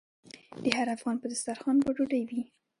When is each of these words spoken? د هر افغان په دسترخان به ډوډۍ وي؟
د 0.63 0.65
هر 0.77 0.87
افغان 0.95 1.15
په 1.19 1.27
دسترخان 1.31 1.75
به 1.83 1.89
ډوډۍ 1.97 2.21
وي؟ 2.29 2.41